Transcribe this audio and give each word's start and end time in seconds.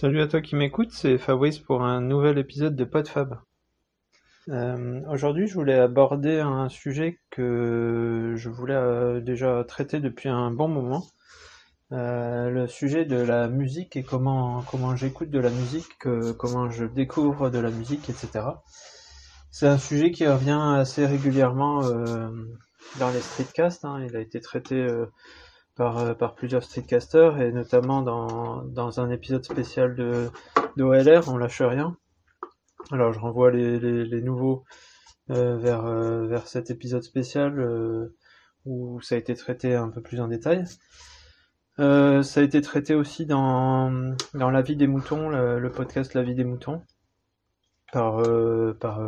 Salut 0.00 0.22
à 0.22 0.28
toi 0.28 0.40
qui 0.40 0.56
m'écoutes, 0.56 0.92
c'est 0.92 1.18
Fabrice 1.18 1.58
pour 1.58 1.82
un 1.82 2.00
nouvel 2.00 2.38
épisode 2.38 2.74
de 2.74 2.84
PodFab. 2.84 3.38
Euh, 4.48 5.02
Aujourd'hui, 5.10 5.46
je 5.46 5.52
voulais 5.52 5.78
aborder 5.78 6.40
un 6.40 6.70
sujet 6.70 7.18
que 7.28 8.32
je 8.34 8.48
voulais 8.48 8.72
euh, 8.72 9.20
déjà 9.20 9.62
traiter 9.62 10.00
depuis 10.00 10.30
un 10.30 10.52
bon 10.52 10.68
moment. 10.68 11.04
Euh, 11.92 12.48
le 12.48 12.66
sujet 12.66 13.04
de 13.04 13.16
la 13.16 13.48
musique 13.48 13.94
et 13.94 14.02
comment 14.02 14.62
comment 14.70 14.96
j'écoute 14.96 15.28
de 15.28 15.38
la 15.38 15.50
musique, 15.50 15.98
comment 16.38 16.70
je 16.70 16.86
découvre 16.86 17.50
de 17.50 17.58
la 17.58 17.68
musique, 17.68 18.08
etc. 18.08 18.46
C'est 19.50 19.68
un 19.68 19.76
sujet 19.76 20.12
qui 20.12 20.26
revient 20.26 20.76
assez 20.78 21.04
régulièrement 21.04 21.82
dans 22.98 23.10
les 23.12 23.20
streetcasts. 23.20 23.84
Hein. 23.84 24.02
Il 24.08 24.16
a 24.16 24.20
été 24.20 24.40
traité 24.40 24.82
par, 25.80 25.96
euh, 25.96 26.12
par 26.12 26.34
plusieurs 26.34 26.62
streetcasters 26.62 27.40
et 27.40 27.52
notamment 27.52 28.02
dans, 28.02 28.62
dans 28.64 29.00
un 29.00 29.08
épisode 29.08 29.46
spécial 29.46 29.94
de 29.94 30.28
d'OLR, 30.76 31.26
on 31.28 31.38
lâche 31.38 31.62
rien. 31.62 31.96
Alors 32.90 33.14
je 33.14 33.18
renvoie 33.18 33.50
les, 33.50 33.78
les, 34.04 34.20
nouveaux 34.20 34.64
euh, 35.30 35.56
vers, 35.56 35.86
euh, 35.86 36.26
vers 36.26 36.48
cet 36.48 36.70
épisode 36.70 37.02
spécial 37.02 38.10
où 38.66 39.00
ça 39.00 39.14
a 39.14 39.18
été 39.18 39.34
traité 39.34 39.74
un 39.74 39.88
peu 39.88 40.02
plus 40.02 40.20
en 40.20 40.28
détail. 40.28 40.66
Ça 41.78 42.40
a 42.40 42.42
été 42.42 42.60
traité 42.60 42.94
aussi 42.94 43.24
dans, 43.24 44.14
dans 44.34 44.50
La 44.50 44.60
vie 44.60 44.76
des 44.76 44.86
moutons, 44.86 45.30
le, 45.30 45.58
le 45.58 45.72
podcast 45.72 46.12
La 46.12 46.22
vie 46.22 46.34
des 46.34 46.44
moutons, 46.44 46.82
par, 47.90 48.22
par, 48.80 49.00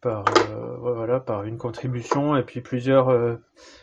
par, 0.00 0.24
voilà, 0.80 1.20
par 1.20 1.44
une 1.44 1.58
contribution 1.58 2.36
et 2.36 2.42
puis 2.42 2.62
plusieurs, 2.62 3.38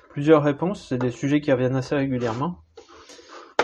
plusieurs 0.09 0.43
réponses. 0.43 0.87
C'est 0.89 0.97
des 0.97 1.11
sujets 1.11 1.39
qui 1.39 1.51
reviennent 1.51 1.75
assez 1.75 1.95
régulièrement. 1.95 2.57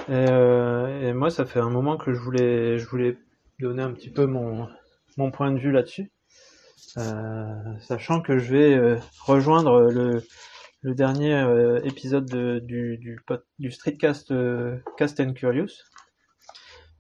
Et, 0.08 0.14
euh, 0.30 1.10
et 1.10 1.14
moi, 1.14 1.30
ça 1.30 1.46
fait 1.46 1.60
un 1.60 1.70
moment 1.70 1.98
que 1.98 2.14
je 2.14 2.20
voulais, 2.20 2.78
je 2.78 2.88
voulais 2.88 3.18
donner 3.60 3.84
un 3.84 3.92
petit 3.92 4.10
peu 4.12 4.26
mon, 4.26 4.68
mon 5.18 5.32
point 5.32 5.52
de 5.52 5.60
vue 5.60 5.72
là-dessus. 5.72 6.12
Euh, 6.98 7.78
sachant 7.82 8.22
que 8.22 8.38
je 8.38 8.52
vais 8.52 8.74
euh, 8.76 8.98
rejoindre 9.26 9.82
le, 9.92 10.24
le 10.82 10.96
dernier 10.96 11.36
euh, 11.36 11.82
épisode 11.84 12.26
de- 12.26 12.60
du, 12.60 12.98
du, 12.98 13.20
du 13.60 13.72
streetcast 13.72 14.32
euh, 14.32 14.78
Cast 14.98 15.20
and 15.20 15.34
Curious 15.34 15.84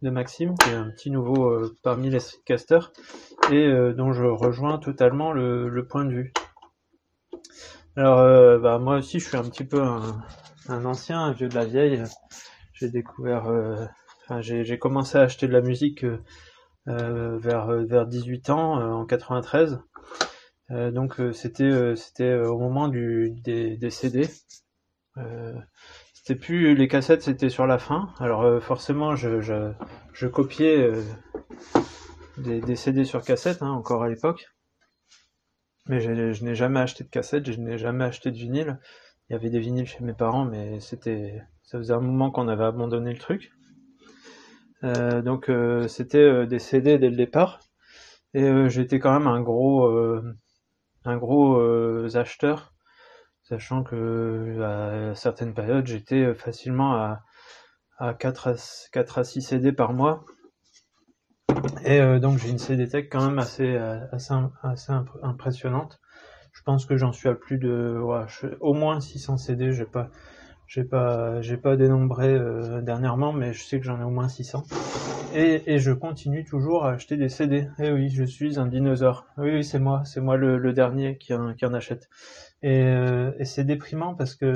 de 0.01 0.09
Maxime, 0.09 0.55
qui 0.61 0.69
est 0.69 0.73
un 0.73 0.89
petit 0.89 1.11
nouveau 1.11 1.49
euh, 1.49 1.75
parmi 1.81 2.09
les 2.09 2.19
streetcasters, 2.19 2.91
et 3.51 3.69
dont 3.95 4.11
je 4.11 4.23
rejoins 4.25 4.79
totalement 4.79 5.31
le, 5.31 5.69
le 5.69 5.85
point 5.85 6.03
de 6.03 6.11
vue. 6.11 6.33
Alors, 7.97 8.19
euh, 8.19 8.59
bah, 8.59 8.77
moi 8.77 8.97
aussi, 8.97 9.19
je 9.19 9.27
suis 9.27 9.37
un 9.37 9.43
petit 9.43 9.63
peu 9.63 9.81
un, 9.81 10.85
ancien, 10.85 11.19
un 11.19 11.31
vieux 11.31 11.47
de 11.47 11.55
la 11.55 11.65
vieille. 11.65 12.03
J'ai 12.73 12.89
découvert, 12.89 13.47
euh, 13.47 13.85
enfin, 14.23 14.41
j'ai 14.41 14.77
commencé 14.79 15.17
à 15.17 15.21
acheter 15.21 15.47
de 15.47 15.53
la 15.53 15.61
musique 15.61 16.03
euh, 16.03 16.19
euh, 16.89 17.37
vers 17.39 17.67
vers 17.85 18.05
18 18.07 18.49
ans, 18.49 18.99
en 18.99 19.05
93. 19.05 19.79
Euh, 20.71 20.91
donc 20.91 21.21
c'était 21.33 21.95
c'était 21.95 22.33
au 22.35 22.57
moment 22.59 22.87
du 22.89 23.31
des, 23.43 23.77
des 23.77 23.89
CD. 23.91 24.27
C'était 26.13 26.35
plus 26.39 26.75
les 26.75 26.87
cassettes, 26.87 27.21
c'était 27.21 27.49
sur 27.49 27.67
la 27.67 27.77
fin. 27.77 28.09
Alors 28.19 28.61
forcément, 28.61 29.15
je, 29.15 29.41
je, 29.41 29.71
je 30.13 30.27
copiais 30.27 30.91
des, 32.37 32.61
des 32.61 32.75
CD 32.75 33.05
sur 33.05 33.23
cassette, 33.23 33.61
hein, 33.61 33.69
encore 33.71 34.03
à 34.03 34.09
l'époque. 34.09 34.54
Mais 35.87 35.99
j'ai- 35.99 36.33
je 36.33 36.43
n'ai 36.43 36.53
jamais 36.53 36.79
acheté 36.79 37.03
de 37.03 37.09
cassette, 37.09 37.51
je 37.51 37.59
n'ai 37.59 37.77
jamais 37.79 38.05
acheté 38.05 38.29
de 38.29 38.35
vinyle. 38.37 38.79
Il 39.29 39.33
y 39.33 39.35
avait 39.35 39.49
des 39.49 39.59
vinyles 39.59 39.87
chez 39.87 40.03
mes 40.03 40.13
parents, 40.13 40.45
mais 40.45 40.79
c'était 40.79 41.41
ça 41.63 41.79
faisait 41.79 41.93
un 41.93 41.99
moment 42.01 42.29
qu'on 42.29 42.47
avait 42.47 42.65
abandonné 42.65 43.11
le 43.13 43.19
truc. 43.19 43.51
Euh, 44.83 45.21
donc 45.21 45.49
euh, 45.49 45.87
c'était 45.87 46.17
euh, 46.19 46.45
des 46.45 46.59
CD 46.59 46.97
dès 46.97 47.09
le 47.09 47.15
départ. 47.15 47.59
Et 48.33 48.43
euh, 48.43 48.69
j'étais 48.69 48.99
quand 48.99 49.13
même 49.13 49.27
un 49.27 49.41
gros 49.41 49.87
euh, 49.87 50.23
un 51.05 51.17
gros 51.17 51.57
euh, 51.59 52.09
acheteur, 52.15 52.73
sachant 53.43 53.83
que 53.83 54.61
à 54.61 55.15
certaines 55.15 55.53
périodes 55.53 55.87
j'étais 55.87 56.33
facilement 56.35 56.95
à, 56.95 57.23
à 57.99 58.13
4 58.15 58.49
à 58.49 58.55
4 58.93 59.19
à 59.19 59.23
6 59.25 59.41
CD 59.43 59.73
par 59.73 59.93
mois. 59.93 60.25
Et 61.85 61.99
euh, 61.99 62.19
donc 62.19 62.37
j'ai 62.39 62.49
une 62.49 62.57
CD 62.59 62.87
Tech 62.87 63.07
quand 63.11 63.25
même 63.25 63.39
assez 63.39 63.75
euh, 63.75 63.99
assez, 64.11 64.33
assez 64.63 64.91
imp- 64.91 65.17
impressionnante. 65.21 65.99
Je 66.53 66.61
pense 66.63 66.85
que 66.85 66.97
j'en 66.97 67.11
suis 67.11 67.29
à 67.29 67.35
plus 67.35 67.57
de 67.57 67.99
au 68.59 68.73
moins 68.73 68.99
600 68.99 69.37
CD, 69.37 69.71
j'ai 69.71 69.85
pas 69.85 70.09
pas 70.89 71.41
pas 71.61 71.75
dénombré 71.75 72.27
euh, 72.33 72.81
dernièrement 72.81 73.33
mais 73.33 73.53
je 73.53 73.63
sais 73.63 73.79
que 73.79 73.85
j'en 73.85 73.99
ai 73.99 74.03
au 74.03 74.09
moins 74.09 74.29
600. 74.29 74.63
Et, 75.35 75.63
et 75.67 75.79
je 75.79 75.91
continue 75.91 76.45
toujours 76.45 76.85
à 76.85 76.91
acheter 76.91 77.17
des 77.17 77.29
CD. 77.29 77.67
Eh 77.79 77.91
oui, 77.91 78.09
je 78.09 78.23
suis 78.23 78.57
un 78.57 78.67
dinosaure. 78.67 79.25
Oui, 79.37 79.51
oui, 79.51 79.63
c'est 79.63 79.79
moi, 79.79 80.03
c'est 80.05 80.21
moi 80.21 80.37
le, 80.37 80.73
dernier 80.73 81.17
qui 81.17 81.33
en, 81.33 81.53
qui 81.53 81.65
en 81.65 81.73
achète. 81.73 82.09
Et, 82.63 82.85
et 83.37 83.45
c'est 83.45 83.65
déprimant 83.65 84.15
parce 84.15 84.35
que, 84.35 84.53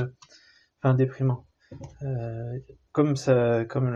enfin 0.82 0.94
déprimant. 0.94 1.46
Comme 2.94 3.16
ça, 3.16 3.66
comme 3.66 3.94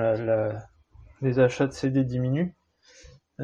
les 1.21 1.39
achats 1.39 1.67
de 1.67 1.71
CD 1.71 2.03
diminuent, 2.03 2.53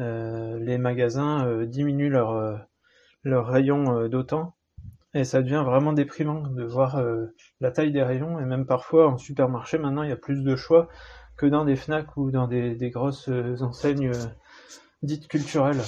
les 0.00 0.78
magasins 0.78 1.46
euh, 1.46 1.66
diminuent 1.66 2.10
leur 2.10 2.32
euh, 2.32 2.56
leur 3.24 3.46
rayon 3.46 3.98
euh, 3.98 4.08
d'autant, 4.08 4.54
et 5.14 5.24
ça 5.24 5.42
devient 5.42 5.62
vraiment 5.64 5.92
déprimant 5.92 6.40
de 6.40 6.64
voir 6.64 6.96
euh, 6.96 7.26
la 7.60 7.70
taille 7.70 7.92
des 7.92 8.02
rayons. 8.02 8.38
Et 8.40 8.44
même 8.44 8.66
parfois 8.66 9.08
en 9.08 9.18
supermarché, 9.18 9.78
maintenant 9.78 10.02
il 10.02 10.10
y 10.10 10.12
a 10.12 10.16
plus 10.16 10.42
de 10.42 10.56
choix 10.56 10.88
que 11.36 11.46
dans 11.46 11.64
des 11.64 11.76
Fnac 11.76 12.16
ou 12.16 12.30
dans 12.30 12.46
des, 12.46 12.90
grosses 12.90 13.28
euh, 13.28 13.56
enseignes 13.60 14.10
euh, 14.10 14.26
dites 15.02 15.28
culturelles. 15.28 15.80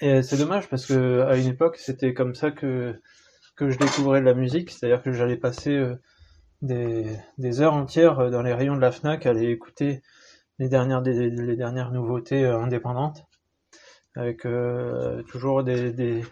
Et 0.00 0.22
c'est 0.22 0.36
dommage 0.36 0.68
parce 0.68 0.86
que 0.86 1.22
à 1.22 1.36
une 1.36 1.46
époque, 1.46 1.76
c'était 1.78 2.14
comme 2.14 2.34
ça 2.34 2.50
que 2.50 3.00
que 3.56 3.70
je 3.70 3.78
découvrais 3.78 4.20
la 4.20 4.34
musique, 4.34 4.70
c'est-à-dire 4.70 5.02
que 5.02 5.12
j'allais 5.12 5.36
passer 5.36 5.70
euh, 5.70 5.94
des, 6.62 7.06
des 7.38 7.60
heures 7.60 7.74
entières 7.74 8.18
euh, 8.18 8.30
dans 8.30 8.42
les 8.42 8.52
rayons 8.52 8.74
de 8.76 8.80
la 8.80 8.90
Fnac 8.90 9.26
à 9.26 9.30
aller 9.30 9.50
écouter 9.50 10.02
les 10.58 10.68
dernières 10.68 11.90
nouveautés 11.92 12.44
euh, 12.44 12.60
indépendantes 12.60 13.24
avec 14.16 14.46
euh, 14.46 15.22
toujours 15.24 15.64
des, 15.64 16.22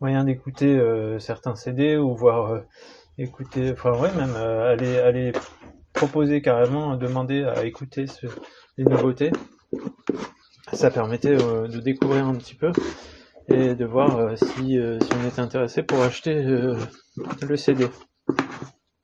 moyens 0.00 0.24
d'écouter 0.24 0.78
euh, 0.78 1.18
certains 1.18 1.54
CD 1.54 1.96
ou 1.96 2.14
voir 2.14 2.62
écouter 3.18 3.72
enfin 3.72 3.92
ouais 3.98 4.12
même 4.14 4.34
aller 4.36 5.32
proposer 5.92 6.40
carrément 6.40 6.96
demander 6.96 7.44
à 7.44 7.64
écouter 7.64 8.06
les 8.76 8.84
nouveautés 8.84 9.32
ça 10.72 10.90
permettait 10.90 11.36
de 11.36 11.80
découvrir 11.80 12.26
un 12.26 12.34
petit 12.34 12.54
peu 12.54 12.72
et 13.48 13.74
de 13.74 13.84
voir 13.84 14.36
si, 14.36 14.78
si 15.00 15.10
on 15.14 15.28
était 15.28 15.40
intéressé 15.40 15.82
pour 15.82 16.02
acheter 16.02 16.42
le 16.42 17.56
CD. 17.56 17.86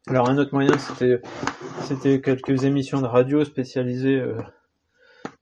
Alors 0.09 0.29
un 0.29 0.37
autre 0.37 0.53
moyen 0.53 0.77
c'était 0.79 2.21
quelques 2.21 2.65
émissions 2.65 3.01
de 3.01 3.07
radio 3.07 3.45
spécialisées 3.45 4.19
euh, 4.19 4.37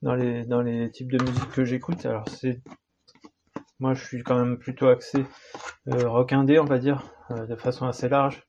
dans 0.03 0.15
les 0.61 0.91
types 0.91 1.11
de 1.11 1.23
musique 1.25 1.51
que 1.51 1.65
j'écoute. 1.65 2.05
Alors 2.05 2.29
c'est 2.29 2.61
moi 3.79 3.95
je 3.95 4.05
suis 4.05 4.23
quand 4.23 4.39
même 4.39 4.59
plutôt 4.59 4.89
axé 4.89 5.25
euh, 5.89 6.07
rock 6.07 6.35
indé 6.35 6.59
on 6.59 6.67
va 6.67 6.79
dire 6.79 7.11
euh, 7.31 7.47
de 7.47 7.57
façon 7.57 7.87
assez 7.87 8.11
large, 8.11 8.47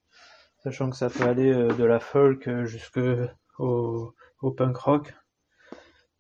sachant 0.64 0.90
que 0.90 0.98
ça 0.98 1.10
peut 1.10 1.24
aller 1.24 1.54
de 1.54 1.84
la 1.86 2.02
folk 2.02 2.50
jusque 2.66 3.00
au, 3.58 4.14
punk 4.58 4.76
rock. 4.76 5.14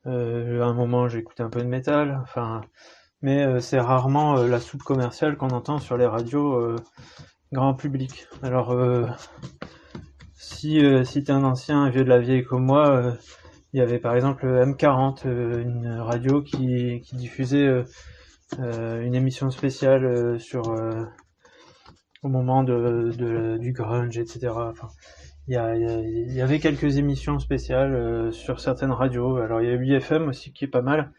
À 0.06 0.09
un 0.09 0.73
moment 0.73 1.09
j'écoutais 1.09 1.44
un 1.44 1.50
peu 1.50 1.62
de 1.62 1.68
métal, 1.68 2.18
enfin 2.23 2.62
mais 3.22 3.59
c'est 3.59 3.79
rarement 3.79 4.35
la 4.35 4.62
soupe 4.62 4.84
commerciale 4.84 5.35
qu'on 5.35 5.50
entend 5.50 5.79
sur 5.79 5.97
les 5.97 6.06
radios 6.08 6.78
grand 7.52 7.73
public. 7.73 8.28
Alors, 8.41 8.73
si, 10.41 10.84
euh, 10.84 11.03
si 11.03 11.24
t'es 11.24 11.31
un 11.31 11.44
ancien, 11.44 11.84
un 11.84 11.90
vieux 11.90 12.03
de 12.03 12.09
la 12.09 12.19
vieille 12.19 12.44
comme 12.44 12.66
moi, 12.66 12.90
euh, 12.90 13.12
il 13.74 13.79
y 13.79 13.81
avait 13.81 14.00
par 14.00 14.16
exemple 14.16 14.46
M40, 14.47 15.28
euh, 15.28 15.61
une 15.61 15.88
radio 15.88 16.41
qui, 16.41 17.02
qui 17.02 17.16
diffusait 17.16 17.67
euh, 17.67 17.84
euh, 18.59 19.02
une 19.02 19.14
émission 19.14 19.52
spéciale 19.52 20.03
euh, 20.03 20.40
sur 20.40 20.70
euh, 20.72 21.05
au 22.23 22.28
moment 22.28 22.64
de, 22.64 23.58
du 23.59 23.72
grunge, 23.72 24.17
etc. 24.17 24.49
Enfin, 24.49 24.88
il 25.47 25.53
y, 25.53 26.34
y 26.34 26.41
avait 26.41 26.59
quelques 26.59 26.97
émissions 26.97 27.37
spéciales 27.37 27.94
euh, 27.94 28.32
sur 28.32 28.59
certaines 28.59 28.91
radios. 28.91 29.37
Alors 29.37 29.61
il 29.61 29.70
y 29.70 29.72
a 29.72 29.78
8FM 29.78 30.28
aussi 30.29 30.53
qui 30.53 30.66
est 30.66 30.67
pas 30.67 30.82
mal. 30.82 31.11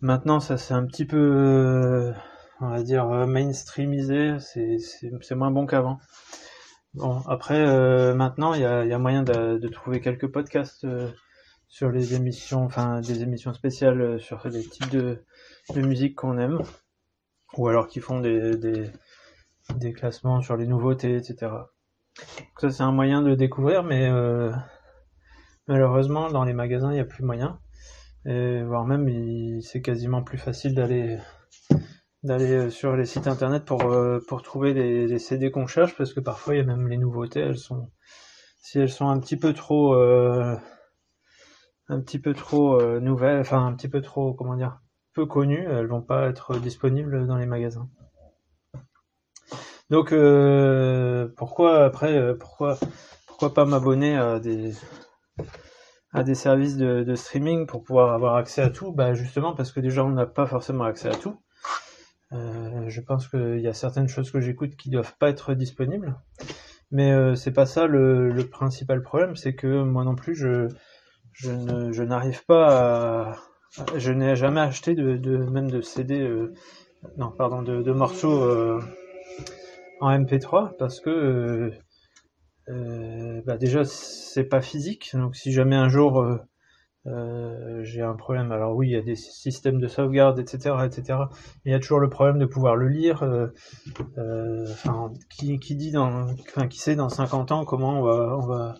Maintenant, 0.00 0.40
ça 0.40 0.58
c'est 0.58 0.74
un 0.74 0.84
petit 0.86 1.06
peu, 1.06 1.16
euh, 1.16 2.12
on 2.60 2.68
va 2.68 2.82
dire, 2.82 3.08
euh, 3.10 3.26
mainstreamisé. 3.26 4.36
C'est 4.40 5.34
moins 5.34 5.50
bon 5.50 5.66
qu'avant. 5.66 5.98
Bon, 6.94 7.20
après, 7.28 7.60
euh, 7.66 8.14
maintenant, 8.14 8.52
il 8.54 8.62
y 8.62 8.64
a, 8.64 8.84
y 8.84 8.92
a 8.92 8.98
moyen 8.98 9.22
de, 9.22 9.58
de 9.58 9.68
trouver 9.68 10.00
quelques 10.00 10.26
podcasts 10.26 10.84
euh, 10.84 11.08
sur 11.68 11.90
les 11.90 12.14
émissions, 12.14 12.64
enfin 12.64 13.00
des 13.00 13.22
émissions 13.22 13.52
spéciales 13.54 14.00
euh, 14.00 14.18
sur 14.18 14.46
les 14.48 14.64
types 14.64 14.90
de, 14.90 15.24
de 15.74 15.80
musique 15.82 16.16
qu'on 16.16 16.36
aime, 16.38 16.62
ou 17.56 17.68
alors 17.68 17.86
qui 17.86 18.00
font 18.00 18.20
des, 18.20 18.56
des, 18.56 18.90
des 19.76 19.92
classements 19.92 20.40
sur 20.40 20.56
les 20.56 20.66
nouveautés, 20.66 21.14
etc. 21.14 21.52
Donc 22.38 22.60
ça, 22.60 22.70
c'est 22.70 22.82
un 22.82 22.92
moyen 22.92 23.22
de 23.22 23.36
découvrir, 23.36 23.84
mais 23.84 24.08
euh, 24.08 24.50
malheureusement, 25.68 26.28
dans 26.30 26.44
les 26.44 26.54
magasins, 26.54 26.90
il 26.90 26.94
n'y 26.94 27.00
a 27.00 27.04
plus 27.04 27.22
moyen. 27.24 27.60
Et 28.26 28.62
voire 28.62 28.84
même, 28.84 29.60
c'est 29.62 29.80
quasiment 29.80 30.22
plus 30.22 30.38
facile 30.38 30.74
d'aller 30.74 31.18
d'aller 32.22 32.70
sur 32.70 32.96
les 32.96 33.06
sites 33.06 33.26
internet 33.26 33.64
pour 33.64 33.82
pour 34.28 34.42
trouver 34.42 34.74
les, 34.74 35.18
CD 35.18 35.50
qu'on 35.50 35.66
cherche 35.66 35.96
parce 35.96 36.12
que 36.12 36.20
parfois 36.20 36.54
il 36.54 36.58
y 36.58 36.60
a 36.60 36.64
même 36.64 36.86
les 36.88 36.98
nouveautés 36.98 37.40
elles 37.40 37.56
sont 37.56 37.90
si 38.60 38.78
elles 38.78 38.90
sont 38.90 39.08
un 39.08 39.18
petit 39.18 39.38
peu 39.38 39.54
trop 39.54 39.94
un 39.94 40.60
petit 41.88 42.18
peu 42.18 42.34
trop 42.34 42.82
nouvelles 43.00 43.40
enfin 43.40 43.64
un 43.64 43.74
petit 43.74 43.88
peu 43.88 44.02
trop 44.02 44.34
comment 44.34 44.54
dire 44.54 44.80
peu 45.14 45.24
connues 45.24 45.66
elles 45.66 45.86
vont 45.86 46.02
pas 46.02 46.28
être 46.28 46.58
disponibles 46.58 47.26
dans 47.26 47.36
les 47.36 47.46
magasins 47.46 47.88
donc 49.90 50.12
euh, 50.12 51.28
pourquoi 51.36 51.84
après 51.84 52.16
euh, 52.16 52.34
pourquoi 52.38 52.78
pourquoi 53.26 53.52
pas 53.52 53.64
m'abonner 53.64 54.16
à 54.16 54.38
des 54.38 54.72
à 56.12 56.22
des 56.22 56.36
services 56.36 56.76
de, 56.76 57.14
streaming 57.16 57.66
pour 57.66 57.82
pouvoir 57.82 58.12
avoir 58.14 58.36
accès 58.36 58.62
à 58.62 58.70
tout? 58.70 58.92
Bah 58.92 59.14
justement 59.14 59.52
parce 59.52 59.72
que 59.72 59.80
déjà 59.80 60.04
on 60.04 60.10
n'a 60.10 60.26
pas 60.26 60.46
forcément 60.46 60.84
accès 60.84 61.08
à 61.08 61.14
tout. 61.14 61.36
Euh, 62.32 62.88
je 62.88 63.00
pense 63.00 63.28
qu'il 63.28 63.60
y 63.60 63.66
a 63.68 63.74
certaines 63.74 64.08
choses 64.08 64.30
que 64.30 64.40
j'écoute 64.40 64.76
qui 64.76 64.90
doivent 64.90 65.16
pas 65.18 65.30
être 65.30 65.54
disponibles. 65.54 66.16
Mais 66.92 67.12
euh, 67.12 67.34
c'est 67.34 67.52
pas 67.52 67.66
ça 67.66 67.86
le, 67.86 68.30
le, 68.30 68.46
principal 68.46 69.02
problème, 69.02 69.36
c'est 69.36 69.54
que 69.54 69.82
moi 69.82 70.04
non 70.04 70.16
plus 70.16 70.34
je 70.34 70.68
je 71.32 71.50
ne 71.52 71.92
je 71.92 72.02
n'arrive 72.02 72.44
pas 72.46 73.30
à 73.30 73.36
je 73.96 74.12
n'ai 74.12 74.34
jamais 74.36 74.60
acheté 74.60 74.94
de, 74.94 75.16
de 75.16 75.36
même 75.36 75.70
de 75.70 75.80
CD 75.80 76.20
euh, 76.20 76.52
non 77.16 77.30
pardon 77.30 77.62
de, 77.62 77.82
de 77.82 77.92
morceaux 77.92 78.42
euh, 78.42 78.80
en 80.00 80.10
MP3 80.10 80.76
parce 80.76 81.00
que 81.00 81.72
euh, 82.68 83.42
bah 83.46 83.56
déjà 83.56 83.84
c'est 83.84 84.44
pas 84.44 84.60
physique 84.60 85.10
donc 85.14 85.36
si 85.36 85.52
jamais 85.52 85.76
un 85.76 85.88
jour 85.88 86.40
euh, 87.06 87.10
euh, 87.10 87.84
j'ai 87.84 88.02
un 88.02 88.14
problème. 88.14 88.52
Alors 88.52 88.76
oui 88.76 88.88
il 88.88 88.92
y 88.92 88.96
a 88.96 89.02
des 89.02 89.16
systèmes 89.16 89.80
de 89.80 89.88
sauvegarde 89.88 90.38
etc 90.38 90.76
etc 90.84 91.18
il 91.64 91.72
y 91.72 91.74
a 91.74 91.78
toujours 91.78 92.00
le 92.00 92.10
problème 92.10 92.38
de 92.38 92.46
pouvoir 92.46 92.76
le 92.76 92.88
lire 92.88 93.22
enfin 94.70 95.10
qui, 95.30 95.58
qui 95.58 95.76
dit 95.76 95.92
dans 95.92 96.30
enfin 96.30 96.68
qui 96.68 96.78
sait 96.78 96.96
dans 96.96 97.08
50 97.08 97.52
ans 97.52 97.64
comment 97.64 98.00
on 98.00 98.02
va 98.02 98.36
on 98.36 98.46
va 98.46 98.74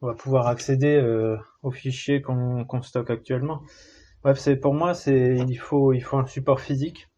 on 0.00 0.06
va 0.06 0.14
pouvoir 0.14 0.46
accéder 0.46 1.02
aux 1.62 1.70
fichiers 1.70 2.22
qu'on 2.22 2.82
stocke 2.82 3.10
actuellement. 3.10 3.62
Bref 4.22 4.38
c'est 4.38 4.56
pour 4.56 4.74
moi 4.74 4.94
c'est 4.94 5.36
il 5.36 5.56
faut 5.56 5.92
il 5.92 6.00
faut 6.00 6.18
un 6.18 6.26
support 6.26 6.60
physique. 6.60 7.08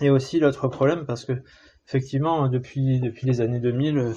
Et 0.00 0.10
aussi 0.10 0.40
l'autre 0.40 0.66
problème 0.66 1.06
parce 1.06 1.24
que 1.24 1.40
effectivement, 1.86 2.48
depuis, 2.48 3.00
depuis 3.00 3.26
les 3.26 3.40
années 3.40 3.60
2000, 3.60 3.98
euh, 3.98 4.12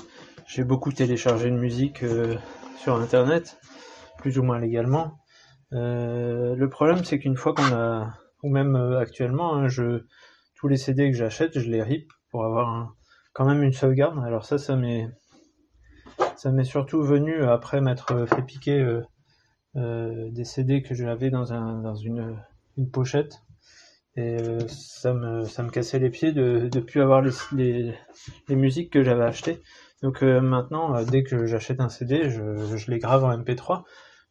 j'ai 0.47 0.63
beaucoup 0.63 0.91
téléchargé 0.91 1.49
de 1.49 1.55
musique 1.57 2.03
euh, 2.03 2.35
sur 2.77 2.95
Internet, 2.95 3.59
plus 4.17 4.39
ou 4.39 4.43
moins 4.43 4.59
légalement. 4.59 5.19
Euh, 5.73 6.55
le 6.55 6.69
problème, 6.69 7.03
c'est 7.03 7.19
qu'une 7.19 7.35
fois 7.37 7.53
qu'on 7.53 7.73
a, 7.73 8.13
ou 8.43 8.49
même 8.49 8.75
actuellement, 8.75 9.55
hein, 9.55 9.67
tous 10.55 10.67
les 10.67 10.77
CD 10.77 11.11
que 11.11 11.17
j'achète, 11.17 11.59
je 11.59 11.69
les 11.69 11.83
rip 11.83 12.11
pour 12.31 12.45
avoir 12.45 12.95
quand 13.33 13.45
même 13.45 13.63
une 13.63 13.73
sauvegarde. 13.73 14.19
Alors 14.25 14.45
ça, 14.45 14.57
ça 14.57 14.75
m'est, 14.75 15.07
ça 16.35 16.51
m'est 16.51 16.63
surtout 16.63 17.03
venu 17.03 17.43
après 17.43 17.81
m'être 17.81 18.25
fait 18.27 18.43
piquer 18.43 19.01
des 19.75 20.45
CD 20.45 20.81
que 20.81 20.95
j'avais 20.95 21.29
dans, 21.29 21.53
un, 21.53 21.81
dans 21.81 21.95
une, 21.95 22.37
une 22.77 22.89
pochette 22.89 23.41
et 24.17 24.37
euh, 24.41 24.59
ça 24.67 25.13
me 25.13 25.43
ça 25.45 25.63
me 25.63 25.69
cassait 25.69 25.99
les 25.99 26.09
pieds 26.09 26.31
de 26.33 26.67
de 26.71 26.79
plus 26.79 27.01
avoir 27.01 27.21
les 27.21 27.31
les, 27.53 27.93
les 28.49 28.55
musiques 28.55 28.91
que 28.91 29.03
j'avais 29.03 29.23
achetées. 29.23 29.61
Donc 30.01 30.23
euh, 30.23 30.41
maintenant, 30.41 30.95
euh, 30.95 31.05
dès 31.05 31.23
que 31.23 31.45
j'achète 31.45 31.79
un 31.79 31.89
CD, 31.89 32.29
je, 32.29 32.75
je 32.75 32.91
les 32.91 32.97
grave 32.99 33.23
en 33.23 33.37
MP3. 33.37 33.83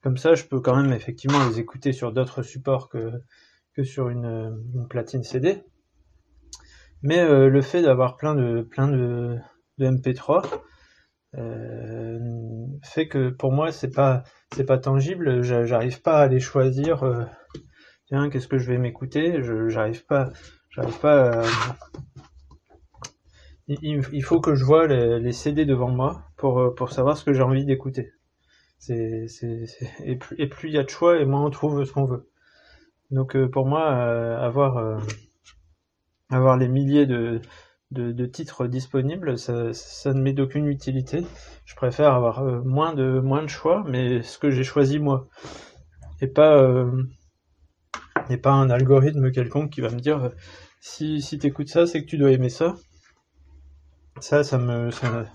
Comme 0.06 0.19
ça, 0.19 0.37
je 0.37 0.44
peux 0.44 0.61
quand 0.61 0.81
même 0.81 0.93
effectivement 0.93 1.49
les 1.49 1.58
écouter 1.58 1.91
sur 1.91 2.12
d'autres 2.12 2.44
supports 2.44 2.88
que 2.88 3.11
que 3.75 3.82
sur 3.82 4.08
une, 4.08 4.56
platine 4.88 5.25
CD. 5.25 5.64
Mais 7.03 7.26
le 7.29 7.61
fait 7.61 7.82
d'avoir 7.82 8.17
plein 8.17 8.37
de 8.37 8.62
plein 8.62 8.87
de, 8.87 9.37
de 9.79 9.87
MP3 9.91 10.44
euh, 11.35 12.20
fait 12.85 13.08
que 13.08 13.31
pour 13.31 13.50
moi 13.50 13.73
c'est 13.73 13.91
pas 13.91 14.23
c'est 14.55 14.62
pas 14.62 14.79
tangible. 14.79 15.43
J'arrive 15.43 16.00
pas 16.03 16.20
à 16.20 16.29
les 16.29 16.38
choisir 16.38 17.03
tiens, 18.06 18.31
qu'est-ce 18.31 18.47
que 18.47 18.58
je 18.58 18.70
vais 18.70 18.79
m'écouter? 18.79 19.43
J'arrive 19.67 20.06
pas, 20.06 20.31
j'arrive 20.70 21.00
pas. 21.00 21.43
Il, 23.67 24.23
faut 24.23 24.41
que 24.41 24.55
je 24.55 24.64
vois 24.64 24.87
les, 24.87 25.32
CD 25.32 25.64
devant 25.64 25.91
moi 25.91 26.23
pour 26.37 26.61
euh, 26.61 26.73
pour 26.73 26.93
savoir 26.93 27.17
ce 27.17 27.25
que 27.25 27.32
j'ai 27.32 27.43
envie 27.43 27.64
d'écouter. 27.64 28.12
Et 28.90 30.16
plus 30.16 30.68
il 30.68 30.74
y 30.74 30.78
a 30.78 30.84
de 30.84 30.90
choix 30.90 31.20
et 31.20 31.24
moins 31.24 31.44
on 31.44 31.50
trouve 31.50 31.84
ce 31.84 31.92
qu'on 31.92 32.04
veut. 32.04 32.28
Donc 33.10 33.36
euh, 33.36 33.48
pour 33.48 33.66
moi, 33.66 33.92
euh, 33.92 34.38
avoir 34.38 35.00
avoir 36.30 36.56
les 36.56 36.68
milliers 36.68 37.06
de, 37.06 37.40
de, 37.92 38.10
de, 38.12 38.26
titres 38.26 38.66
disponibles, 38.66 39.38
ça, 39.38 39.72
ça 39.72 40.12
ne 40.12 40.20
m'est 40.20 40.32
d'aucune 40.32 40.66
utilité. 40.66 41.24
Je 41.64 41.76
préfère 41.76 42.12
avoir 42.14 42.42
moins 42.64 42.94
de 42.94 43.20
moins 43.20 43.42
de 43.42 43.48
choix, 43.48 43.84
mais 43.86 44.22
ce 44.22 44.38
que 44.38 44.50
j'ai 44.50 44.64
choisi 44.64 44.98
moi, 44.98 45.28
et 46.20 46.26
pas 46.26 46.86
et 48.30 48.36
pas 48.36 48.52
un 48.52 48.70
algorithme 48.70 49.30
quelconque 49.30 49.70
qui 49.70 49.80
va 49.80 49.90
me 49.90 50.00
dire 50.00 50.32
si, 50.80 51.20
si 51.20 51.36
écoutes 51.42 51.68
ça, 51.68 51.86
c'est 51.86 52.02
que 52.02 52.06
tu 52.06 52.18
dois 52.18 52.30
aimer 52.30 52.48
ça. 52.48 52.76
Ça, 54.20 54.44
ça 54.44 54.56
me, 54.56 54.90
ça, 54.90 55.26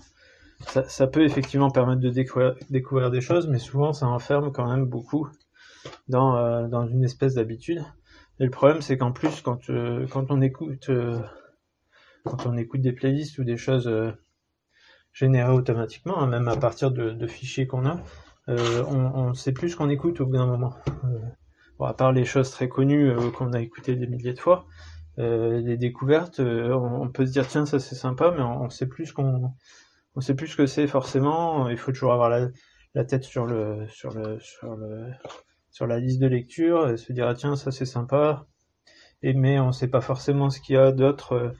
ça, 0.66 1.06
peut 1.06 1.24
effectivement 1.24 1.70
permettre 1.70 2.00
de 2.00 2.10
découvrir, 2.10 3.10
des 3.10 3.20
choses, 3.20 3.48
mais 3.48 3.58
souvent 3.58 3.92
ça 3.92 4.06
enferme 4.06 4.52
quand 4.52 4.68
même 4.68 4.86
beaucoup 4.86 5.28
dans, 6.08 6.36
euh, 6.36 6.86
une 6.86 7.04
espèce 7.04 7.34
d'habitude. 7.34 7.84
Et 8.40 8.44
le 8.44 8.50
problème, 8.50 8.82
c'est 8.82 8.96
qu'en 8.96 9.12
plus, 9.12 9.40
quand, 9.40 9.70
euh, 9.70 10.06
on 10.14 10.40
écoute, 10.40 10.88
euh, 10.88 11.20
quand 12.24 12.46
on 12.46 12.56
écoute 12.56 12.80
des 12.80 12.92
playlists 12.92 13.38
ou 13.38 13.44
des 13.44 13.56
choses 13.56 13.90
générées 15.12 15.52
automatiquement, 15.52 16.18
hein, 16.18 16.26
même 16.26 16.48
à 16.48 16.56
partir 16.56 16.90
de, 16.90 17.26
fichiers 17.26 17.66
qu'on 17.66 17.86
a, 17.86 18.00
on, 18.48 19.12
on 19.14 19.34
sait 19.34 19.52
plus 19.52 19.70
ce 19.70 19.76
qu'on 19.76 19.90
écoute 19.90 20.20
au 20.20 20.26
bout 20.26 20.36
d'un 20.36 20.46
moment 20.46 20.74
à 21.84 21.94
part 21.94 22.12
les 22.12 22.24
choses 22.24 22.52
très 22.52 22.68
connues 22.68 23.12
qu'on 23.36 23.52
a 23.54 23.60
écoutées 23.60 23.96
des 23.96 24.06
milliers 24.06 24.34
de 24.34 24.38
fois, 24.38 24.66
les 25.16 25.76
découvertes, 25.76 26.38
on, 26.38 27.08
peut 27.08 27.26
se 27.26 27.32
dire 27.32 27.48
tiens 27.48 27.66
ça 27.66 27.80
c'est 27.80 27.96
sympa, 27.96 28.32
mais 28.36 28.42
on, 28.42 28.70
sait 28.70 28.86
plus 28.86 29.06
ce 29.06 29.12
qu'on, 29.12 29.52
on 30.14 30.20
sait 30.20 30.34
plus 30.34 30.48
ce 30.48 30.56
que 30.56 30.66
c'est 30.66 30.86
forcément. 30.86 31.68
Il 31.68 31.76
faut 31.76 31.92
toujours 31.92 32.12
avoir 32.12 32.30
la, 32.30 33.04
tête 33.04 33.24
sur 33.24 33.46
le, 33.46 33.86
sur 33.88 34.12
le, 34.12 34.38
sur 34.40 34.76
le, 34.76 35.10
sur 35.70 35.86
la 35.86 35.98
liste 35.98 36.20
de 36.20 36.26
lecture 36.26 36.90
et 36.90 36.96
se 36.96 37.12
dire 37.12 37.28
ah, 37.28 37.34
tiens 37.34 37.56
ça 37.56 37.70
c'est 37.70 37.86
sympa. 37.86 38.46
Et 39.22 39.34
mais 39.34 39.60
on 39.60 39.72
sait 39.72 39.88
pas 39.88 40.00
forcément 40.00 40.50
ce 40.50 40.60
qu'il 40.60 40.74
y 40.74 40.78
a 40.78 40.92
d'autre 40.92 41.54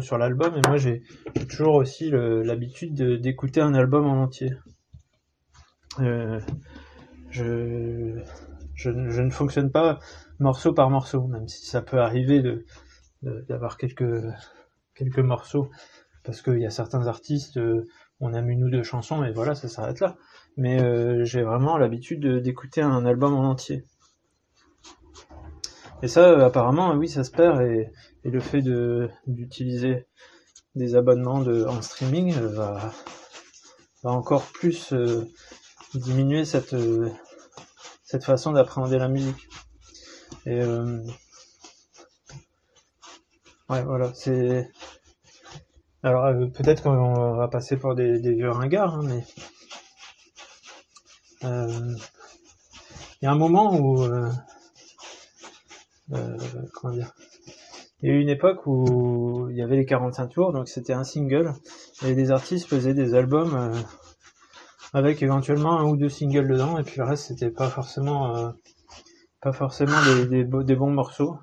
sur 0.00 0.18
l'album. 0.18 0.54
Et 0.56 0.68
moi 0.68 0.76
j'ai 0.76 1.02
toujours 1.48 1.74
aussi 1.74 2.10
l'habitude 2.10 2.94
d'écouter 3.20 3.60
un 3.60 3.74
album 3.74 4.06
en 4.06 4.22
entier. 4.22 4.52
je 5.98 6.40
je, 8.74 8.90
ne 8.90 9.30
fonctionne 9.30 9.70
pas 9.70 9.98
morceau 10.38 10.72
par 10.72 10.90
morceau, 10.90 11.26
même 11.26 11.48
si 11.48 11.66
ça 11.66 11.82
peut 11.82 12.00
arriver 12.00 12.40
de 12.40 12.64
d'avoir 13.48 13.78
quelques 13.78 14.22
quelques 14.94 15.20
morceaux 15.20 15.70
parce 16.24 16.40
qu'il 16.40 16.58
y 16.58 16.66
a 16.66 16.70
certains 16.70 17.06
artistes, 17.06 17.58
euh, 17.58 17.86
on 18.18 18.32
aime 18.32 18.48
une 18.50 18.64
ou 18.64 18.70
deux 18.70 18.82
chansons 18.82 19.22
et 19.24 19.32
voilà, 19.32 19.54
ça 19.54 19.68
s'arrête 19.68 20.00
là. 20.00 20.16
Mais 20.56 20.82
euh, 20.82 21.24
j'ai 21.24 21.42
vraiment 21.42 21.76
l'habitude 21.76 22.26
d'écouter 22.42 22.80
un 22.80 23.04
album 23.04 23.34
en 23.34 23.44
entier. 23.44 23.84
Et 26.02 26.08
ça, 26.08 26.30
euh, 26.30 26.46
apparemment, 26.46 26.92
oui, 26.94 27.08
ça 27.08 27.24
se 27.24 27.30
perd 27.30 27.60
et, 27.62 27.90
le 28.24 28.40
fait 28.40 28.62
d'utiliser 29.26 30.06
des 30.74 30.96
abonnements 30.96 31.44
en 31.68 31.82
streaming 31.82 32.32
va, 32.32 32.90
encore 34.02 34.44
plus 34.44 34.94
diminuer 35.92 36.46
cette 36.46 36.74
cette 38.02 38.24
façon 38.24 38.52
d'appréhender 38.52 38.98
la 38.98 39.08
musique. 39.08 39.46
Et 40.46 40.64
ouais, 43.68 43.82
voilà, 43.82 44.14
c'est. 44.14 44.70
Alors 46.04 46.26
euh, 46.26 46.46
peut-être 46.46 46.82
qu'on 46.82 47.34
va 47.34 47.48
passer 47.48 47.78
pour 47.78 47.94
des, 47.94 48.18
vieux 48.18 48.50
ringards, 48.50 48.94
hein, 48.94 49.02
mais 49.04 49.24
euh, 51.44 51.94
il 53.20 53.24
y 53.24 53.26
a 53.26 53.32
un 53.32 53.36
moment 53.36 53.74
où 53.76 54.06
dire 56.92 57.14
il 58.02 58.08
y 58.08 58.12
a 58.12 58.16
eu 58.16 58.20
une 58.20 58.28
époque 58.28 58.66
où 58.66 59.48
il 59.48 59.56
y 59.56 59.62
avait 59.62 59.76
les 59.76 59.86
45 59.86 60.28
tours, 60.28 60.52
donc 60.52 60.68
c'était 60.68 60.92
un 60.92 61.04
single, 61.04 61.54
et 62.04 62.14
des 62.14 62.30
artistes 62.30 62.68
faisaient 62.68 62.92
des 62.92 63.14
albums 63.14 63.72
avec 64.92 65.22
éventuellement 65.22 65.80
un 65.80 65.84
ou 65.84 65.96
deux 65.96 66.10
singles 66.10 66.48
dedans, 66.48 66.76
et 66.78 66.82
puis 66.82 66.98
le 66.98 67.04
reste 67.04 67.28
c'était 67.28 67.50
pas 67.50 67.70
forcément 67.70 68.36
euh, 68.36 68.50
pas 69.40 69.52
forcément 69.52 69.96
des, 70.28 70.44
bons 70.44 70.90
morceaux. 70.90 71.38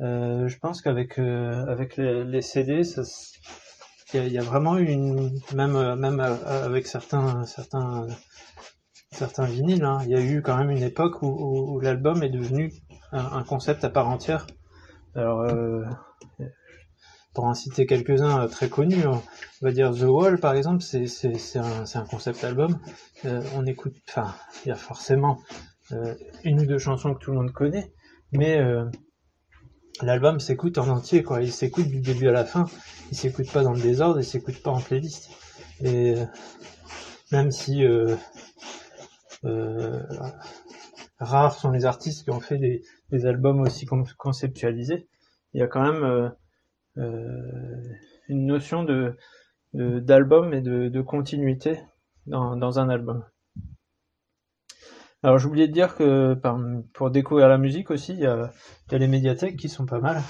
Euh, 0.00 0.48
je 0.48 0.58
pense 0.58 0.82
qu'avec 0.82 1.18
euh, 1.18 1.66
avec 1.66 1.96
les, 1.96 2.24
les, 2.24 2.42
CD, 2.42 2.82
il 4.12 4.24
y, 4.24 4.30
y, 4.30 4.38
a 4.38 4.42
vraiment 4.42 4.76
une 4.76 5.40
même 5.54 5.94
même 5.94 6.20
avec 6.20 6.86
certains 6.86 7.44
certains 7.44 8.06
certains 9.16 9.46
vinyles. 9.46 9.84
Hein. 9.84 9.98
Il 10.04 10.10
y 10.10 10.14
a 10.14 10.20
eu 10.20 10.42
quand 10.42 10.56
même 10.56 10.70
une 10.70 10.82
époque 10.82 11.22
où, 11.22 11.80
l'album 11.80 12.22
est 12.22 12.28
devenu 12.28 12.72
un, 13.12 13.42
concept 13.42 13.84
à 13.84 13.90
part 13.90 14.08
entière. 14.08 14.46
Alors, 15.14 15.40
euh, 15.40 15.84
pour 17.32 17.44
en 17.44 17.54
citer 17.54 17.86
quelques-uns 17.86 18.44
euh, 18.44 18.48
très 18.48 18.68
connus, 18.68 19.06
on 19.06 19.22
va 19.62 19.72
dire 19.72 19.92
The 19.92 20.02
Wall 20.02 20.38
par 20.38 20.54
exemple, 20.54 20.82
c'est 20.82 21.06
un, 21.56 21.84
un, 21.94 22.04
concept 22.04 22.44
album. 22.44 22.78
Euh, 23.24 23.42
on 23.56 23.66
écoute, 23.66 23.96
enfin, 24.08 24.34
il 24.64 24.68
y 24.68 24.72
a 24.72 24.76
forcément 24.76 25.38
une 26.42 26.60
ou 26.60 26.66
deux 26.66 26.78
chansons 26.78 27.14
que 27.14 27.20
tout 27.20 27.30
le 27.30 27.36
monde 27.36 27.52
connaît, 27.52 27.92
mais 28.32 28.60
l'album 30.02 30.40
s'écoute 30.40 30.78
en 30.78 30.88
entier, 30.88 31.22
quoi. 31.22 31.42
Il 31.42 31.52
s'écoute 31.52 31.88
du 31.88 32.00
début 32.00 32.28
à 32.28 32.32
la 32.32 32.44
fin. 32.44 32.66
Il 33.10 33.16
s'écoute 33.16 33.50
pas 33.52 33.62
dans 33.62 33.72
le 33.72 33.80
désordre, 33.80 34.20
il 34.20 34.24
s'écoute 34.24 34.62
pas 34.62 34.70
en 34.70 34.80
playlist. 34.80 35.30
Et 35.82 36.14
même 37.32 37.50
si 37.50 37.84
euh, 37.84 38.16
euh, 39.44 40.02
rares 41.18 41.54
sont 41.54 41.70
les 41.70 41.84
artistes 41.84 42.24
qui 42.24 42.30
ont 42.30 42.40
fait 42.40 42.58
des, 42.58 42.82
des 43.10 43.26
albums 43.26 43.60
aussi 43.60 43.86
conceptualisés, 44.18 45.08
il 45.54 45.60
y 45.60 45.62
a 45.62 45.66
quand 45.66 45.82
même 45.82 46.04
euh, 46.04 46.28
euh, 46.98 47.82
une 48.28 48.46
notion 48.46 48.84
de 48.84 49.16
d'album 49.74 50.54
et 50.54 50.62
de, 50.62 50.88
de 50.88 51.02
continuité 51.02 51.78
dans, 52.26 52.56
dans, 52.56 52.78
un 52.78 52.88
album. 52.88 53.24
Alors 55.26 55.40
j'oubliais 55.40 55.66
de 55.66 55.72
dire 55.72 55.96
que 55.96 56.40
pour 56.92 57.10
découvrir 57.10 57.48
la 57.48 57.58
musique 57.58 57.90
aussi, 57.90 58.12
il 58.12 58.20
y 58.20 58.26
a, 58.26 58.52
les 58.92 59.08
médiathèques 59.08 59.56
qui 59.56 59.68
sont 59.68 59.84
pas 59.84 59.98
mal, 59.98 60.22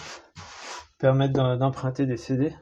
permettent 0.99 1.35
d'emprunter 1.35 2.07
des 2.07 2.17
CD 2.17 2.55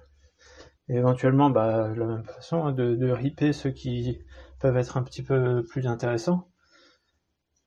et 0.88 0.96
éventuellement 0.96 1.48
bah, 1.48 1.90
de 1.90 1.94
la 2.00 2.06
même 2.06 2.24
façon 2.24 2.64
hein, 2.64 2.72
de, 2.72 3.08
ripper 3.12 3.52
ceux 3.52 3.70
qui 3.70 4.18
peuvent 4.58 4.76
être 4.76 4.96
un 4.96 5.04
petit 5.04 5.22
peu 5.22 5.62
plus 5.70 5.86
intéressants. 5.86 6.48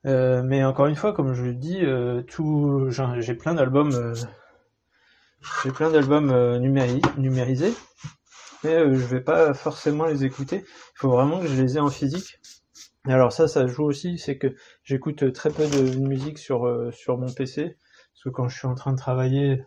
Euh, 0.06 0.44
mais 0.44 0.66
encore 0.66 0.88
une 0.88 0.98
fois, 0.98 1.14
comme 1.14 1.34
je 1.34 1.46
le 1.46 1.54
dis, 1.54 1.80
euh, 1.86 2.22
tout, 2.24 2.90
j'ai 2.90 3.36
plein 3.36 3.54
d'albums, 3.54 3.96
euh, 3.96 4.16
j'ai 5.64 5.72
plein 5.72 5.90
d'albums 5.90 6.58
numérisés, 6.58 7.74
mais 8.66 8.80
je 8.80 9.06
vais 9.06 9.22
pas 9.22 9.54
forcément 9.54 10.08
les 10.08 10.26
écouter. 10.26 10.66
Il 10.66 10.98
faut 10.98 11.12
vraiment 11.12 11.40
que 11.40 11.48
je 11.48 11.62
les 11.62 11.78
ai 11.78 11.80
en 11.80 11.90
physique. 11.90 12.42
Alors 13.08 13.32
ça, 13.32 13.48
ça 13.48 13.68
joue 13.68 13.86
aussi, 13.86 14.18
c'est 14.18 14.38
que 14.38 14.56
j'écoute 14.84 15.32
très 15.34 15.50
peu 15.50 15.68
de 15.68 15.98
musique 16.00 16.38
sur 16.38 16.92
sur 16.94 17.18
mon 17.18 17.32
PC, 17.32 17.78
parce 18.14 18.24
que 18.24 18.30
quand 18.30 18.50
je 18.50 18.58
suis 18.58 18.68
en 18.68 18.76
train 18.76 18.92
de 18.92 18.98
travailler, 18.98 19.64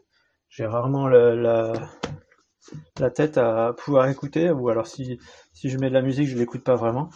j'ai 0.48 0.66
rarement 0.66 1.08
la, 1.08 1.72
la 2.98 3.10
tête 3.10 3.38
à 3.38 3.72
pouvoir 3.76 4.08
écouter, 4.08 4.50
ou 4.50 4.68
alors 4.68 4.86
si, 4.86 5.18
si 5.52 5.68
je 5.68 5.78
mets 5.78 5.88
de 5.88 5.94
la 5.94 6.02
musique, 6.02 6.28
je 6.28 6.36
l'écoute 6.36 6.64
pas 6.64 6.74
vraiment. 6.74 7.10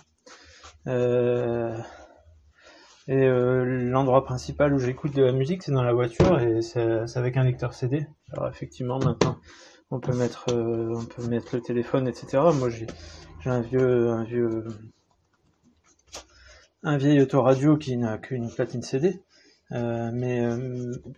Euh, 0.86 1.76
et 3.06 3.24
euh, 3.24 3.64
l'endroit 3.64 4.24
principal 4.24 4.72
où 4.72 4.78
j'écoute 4.78 5.14
de 5.14 5.22
la 5.22 5.32
musique, 5.32 5.62
c'est 5.62 5.72
dans 5.72 5.82
la 5.82 5.92
voiture 5.92 6.40
et 6.40 6.62
c'est 6.62 7.16
avec 7.16 7.36
un 7.36 7.44
lecteur 7.44 7.74
CD. 7.74 8.06
Alors 8.32 8.48
effectivement, 8.48 8.98
maintenant, 8.98 9.38
on 9.90 10.00
peut 10.00 10.16
mettre, 10.16 10.46
euh, 10.52 10.94
on 10.96 11.04
peut 11.04 11.26
mettre 11.28 11.54
le 11.54 11.60
téléphone, 11.60 12.08
etc. 12.08 12.42
Moi, 12.54 12.70
j'ai 12.70 12.86
un 13.44 13.60
vieux, 13.60 14.08
un 14.08 14.24
vieux, 14.24 14.64
un 16.84 16.96
vieil 16.96 17.20
autoradio 17.20 17.76
qui 17.76 17.96
n'a 17.96 18.18
qu'une 18.18 18.50
platine 18.50 18.82
CD. 18.82 19.20
mais, 19.70 20.46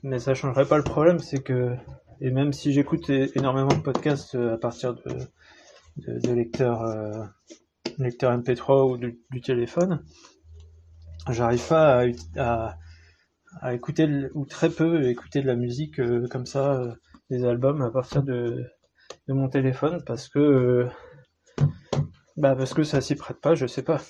mais 0.02 0.18
ça 0.18 0.34
changerait 0.34 0.66
pas 0.66 0.78
le 0.78 0.84
problème, 0.84 1.18
c'est 1.18 1.42
que 1.42 1.76
et 2.20 2.30
même 2.30 2.52
si 2.52 2.72
j'écoute 2.72 3.10
énormément 3.10 3.68
de 3.68 3.82
podcasts 3.82 4.34
euh, 4.34 4.54
à 4.54 4.58
partir 4.58 4.94
de, 4.94 5.18
de, 5.98 6.32
lecteurs, 6.32 6.82
euh, 6.82 7.24
lecteurs 7.98 8.36
MP3 8.38 8.90
ou 8.90 8.96
du, 8.96 9.40
téléphone, 9.42 10.02
j'arrive 11.28 11.66
pas 11.68 12.06
à, 12.36 13.72
écouter 13.72 14.08
ou 14.34 14.46
très 14.46 14.70
peu 14.70 15.08
écouter 15.08 15.42
de 15.42 15.46
la 15.46 15.56
musique 15.56 16.00
euh, 16.00 16.26
comme 16.28 16.46
ça, 16.46 16.96
des 17.30 17.44
albums 17.44 17.82
à 17.82 17.90
partir 17.90 18.22
de, 18.22 18.64
de 19.28 19.34
mon 19.34 19.48
téléphone 19.48 20.02
parce 20.06 20.28
que 20.28 20.88
bah 22.36 22.54
parce 22.54 22.74
que 22.74 22.82
ça 22.82 23.00
s'y 23.00 23.14
prête 23.14 23.40
pas, 23.40 23.54
je 23.54 23.66
sais 23.66 23.82
pas. 23.82 24.00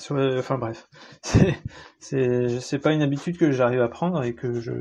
Enfin 0.00 0.58
bref, 0.58 0.88
c'est 2.00 2.78
pas 2.82 2.92
une 2.92 3.02
habitude 3.02 3.38
que 3.38 3.52
j'arrive 3.52 3.82
à 3.82 3.88
prendre 3.88 4.22
et 4.22 4.34
que 4.34 4.60
je 4.60 4.72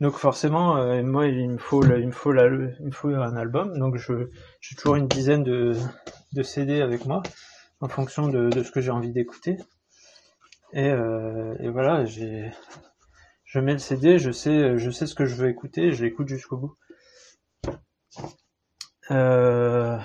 donc 0.00 0.14
forcément, 0.14 0.78
euh, 0.78 1.02
moi, 1.02 1.26
il 1.26 1.50
me 1.50 1.58
faut, 1.58 1.84
il 1.84 2.06
me 2.06 2.12
faut, 2.12 2.30
un 3.10 3.36
album. 3.36 3.78
Donc 3.78 3.96
je, 3.96 4.30
j'ai 4.60 4.74
toujours 4.74 4.96
une 4.96 5.08
dizaine 5.08 5.42
de, 5.42 5.76
de 6.32 6.42
CD 6.42 6.80
avec 6.80 7.04
moi, 7.04 7.22
en 7.80 7.88
fonction 7.88 8.28
de, 8.28 8.50
ce 8.62 8.70
que 8.70 8.80
j'ai 8.80 8.90
envie 8.90 9.12
d'écouter. 9.12 9.58
Et, 10.72 10.88
euh, 10.88 11.54
voilà, 11.70 12.06
je 12.06 13.58
mets 13.58 13.72
le 13.72 13.78
CD, 13.78 14.18
je 14.18 14.30
sais, 14.30 14.78
je 14.78 14.90
sais 14.90 15.06
ce 15.06 15.14
que 15.14 15.26
je 15.26 15.34
veux 15.34 15.50
écouter, 15.50 15.92
je 15.92 16.04
l'écoute 16.04 16.28
jusqu'au 16.28 16.56
bout. 16.56 16.76
Euh, 19.10 19.98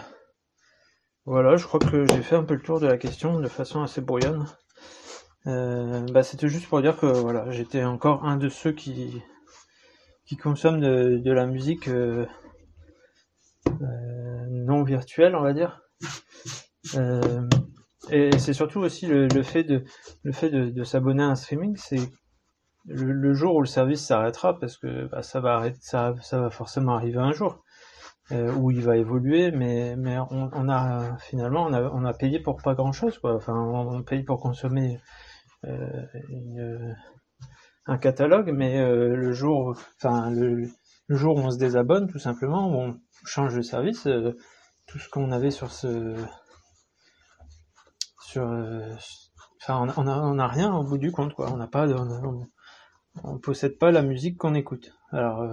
voilà, 1.25 1.57
je 1.57 1.65
crois 1.65 1.79
que 1.79 2.05
j'ai 2.05 2.21
fait 2.21 2.35
un 2.35 2.43
peu 2.43 2.53
le 2.53 2.61
tour 2.61 2.79
de 2.79 2.85
la 2.85 2.97
question 2.97 3.39
de 3.39 3.47
façon 3.47 3.81
assez 3.81 3.99
brouillonne. 3.99 4.45
Euh, 5.47 6.05
bah, 6.11 6.21
c'était 6.21 6.47
juste 6.47 6.67
pour 6.67 6.81
dire 6.81 6.97
que 6.97 7.07
voilà, 7.07 7.49
j'étais 7.49 7.83
encore 7.83 8.25
un 8.25 8.37
de 8.37 8.47
ceux 8.49 8.71
qui 8.71 9.23
consomment 10.41 10.79
de, 10.79 11.31
la 11.31 11.47
musique 11.47 11.87
euh, 11.87 12.27
non 14.49 14.83
virtuelle, 14.83 15.35
on 15.35 15.41
va 15.41 15.53
dire. 15.53 15.81
Euh, 16.93 17.47
et 18.11 18.37
c'est 18.37 18.53
surtout 18.53 18.79
aussi 18.81 19.07
le, 19.07 19.27
fait 19.41 19.63
de 19.63 20.83
s'abonner 20.83 21.23
à 21.23 21.27
un 21.27 21.35
streaming, 21.35 21.75
c'est 21.75 22.01
le, 22.85 23.33
jour 23.33 23.55
où 23.55 23.61
le 23.61 23.67
service 23.67 24.05
s'arrêtera, 24.05 24.59
parce 24.59 24.77
que 24.77 25.07
bah, 25.07 25.23
ça 25.23 25.39
va 25.39 25.55
arrêter, 25.55 25.79
ça 25.81 26.13
va 26.33 26.49
forcément 26.51 26.95
arriver 26.95 27.17
un 27.17 27.31
jour. 27.31 27.63
Euh, 28.31 28.51
où 28.55 28.71
il 28.71 28.81
va 28.81 28.97
évoluer, 28.97 29.51
mais 29.51 29.95
mais 29.95 30.17
on, 30.31 30.67
a 30.67 31.15
finalement 31.19 31.63
on 31.65 31.73
a 31.73 31.83
on 31.83 32.05
a 32.05 32.13
payé 32.13 32.39
pour 32.39 32.59
pas 32.59 32.73
grand 32.73 32.91
chose 32.91 33.19
quoi. 33.19 33.35
Enfin 33.35 33.53
on, 33.53 34.01
paye 34.01 34.23
pour 34.23 34.41
consommer 34.41 34.99
euh, 35.65 36.05
une, 36.29 36.95
un 37.85 37.97
catalogue, 37.97 38.51
mais 38.51 38.79
euh, 38.79 39.15
le 39.15 39.31
jour, 39.33 39.77
enfin 40.01 40.31
le, 40.31 40.67
jour 41.09 41.37
où 41.37 41.39
on 41.39 41.51
se 41.51 41.59
désabonne, 41.59 42.07
tout 42.07 42.17
simplement, 42.17 42.67
où 42.69 42.79
on 42.79 42.99
change 43.25 43.55
de 43.55 43.61
service, 43.61 44.07
euh, 44.07 44.35
tout 44.87 44.97
ce 44.97 45.07
qu'on 45.07 45.31
avait 45.31 45.51
sur 45.51 45.71
ce, 45.71 46.15
sur, 48.21 48.41
euh, 48.49 48.91
enfin 49.61 49.87
on, 49.97 50.07
a, 50.07 50.19
on 50.19 50.39
a 50.39 50.47
rien 50.47 50.73
au 50.73 50.83
bout 50.83 50.97
du 50.97 51.11
compte 51.11 51.35
quoi. 51.35 51.51
On 51.51 51.57
n'a 51.57 51.67
pas, 51.67 51.87
on, 51.89 52.41
on, 53.23 53.37
possède 53.37 53.77
pas 53.77 53.91
la 53.91 54.01
musique 54.01 54.37
qu'on 54.39 54.55
écoute. 54.55 54.91
Alors 55.11 55.43